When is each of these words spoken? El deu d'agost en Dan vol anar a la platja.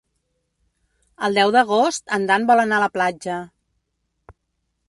El 1.27 1.37
deu 1.39 1.53
d'agost 1.57 2.15
en 2.19 2.25
Dan 2.31 2.49
vol 2.53 2.65
anar 2.65 2.81
a 2.81 2.85
la 2.85 2.91
platja. 2.97 3.39